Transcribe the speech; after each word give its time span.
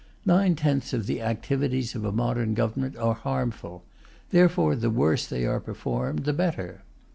Nine 0.25 0.55
tenths 0.55 0.93
of 0.93 1.05
the 1.05 1.21
activities 1.21 1.93
of 1.93 2.03
a 2.03 2.11
modern 2.11 2.55
Government 2.55 2.97
are 2.97 3.13
harmful; 3.13 3.83
therefore 4.31 4.75
the 4.75 4.89
worse 4.89 5.27
they 5.27 5.45
are 5.45 5.59
performed, 5.59 6.25
the 6.25 6.33
better. 6.33 6.81